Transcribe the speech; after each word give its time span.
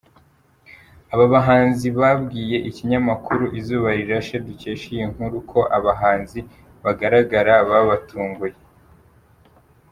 Aba 1.13 1.25
bahanzi 1.33 1.87
babwiye 1.99 2.57
Ikinyamakuru 2.69 3.45
Izuba 3.59 3.87
Rirashe 3.97 4.37
dukesha 4.45 4.85
iyi 4.93 5.05
nkuru 5.11 5.37
ko 5.51 5.59
abahanzi 5.77 6.39
bagaragara 6.83 7.53
babatunguye. 7.69 8.57